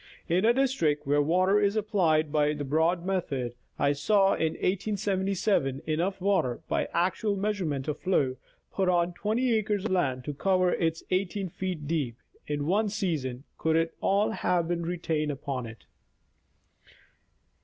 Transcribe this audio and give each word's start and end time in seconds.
In 0.27 0.45
a 0.45 0.51
district, 0.51 1.05
where 1.05 1.21
water 1.21 1.59
is 1.61 1.75
applied 1.75 2.31
by 2.31 2.53
the 2.53 2.63
broad 2.63 3.05
method, 3.05 3.53
I 3.77 3.93
saw 3.93 4.33
in 4.33 4.53
1877 4.53 5.83
enough 5.85 6.19
water, 6.19 6.61
by 6.67 6.85
actual 6.91 7.35
measurement 7.35 7.87
of 7.87 7.99
flow, 7.99 8.37
put 8.73 8.89
on 8.89 9.13
20 9.13 9.53
acres 9.53 9.85
of 9.85 9.91
land 9.91 10.23
to 10.25 10.33
cover 10.33 10.73
it 10.73 11.03
18 11.11 11.49
feet 11.49 11.85
deep, 11.87 12.17
in 12.47 12.65
one 12.65 12.89
season, 12.89 13.43
could 13.59 13.75
it 13.75 13.93
all 14.01 14.31
have 14.31 14.67
been 14.67 14.81
retained 14.87 15.29
upon 15.29 15.67
it. 15.67 15.85